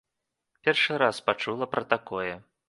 Першы 0.67 0.97
раз 1.03 1.19
пачула 1.29 1.69
пра 1.75 1.85
такое. 1.93 2.33